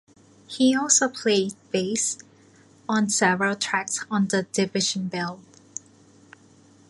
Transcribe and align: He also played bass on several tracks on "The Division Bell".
He 0.47 0.75
also 0.75 1.07
played 1.07 1.53
bass 1.69 2.17
on 2.89 3.11
several 3.11 3.55
tracks 3.55 4.03
on 4.09 4.27
"The 4.29 4.47
Division 4.51 5.07
Bell". 5.09 5.39